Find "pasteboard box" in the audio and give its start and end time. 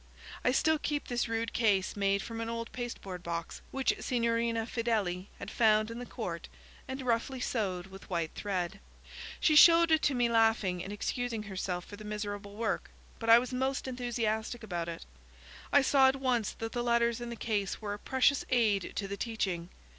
2.71-3.61